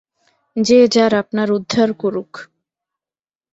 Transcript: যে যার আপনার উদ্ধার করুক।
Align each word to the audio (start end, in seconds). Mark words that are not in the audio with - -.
যে 0.55 0.79
যার 0.87 1.13
আপনার 1.13 1.47
উদ্ধার 1.51 1.89
করুক। 1.93 2.31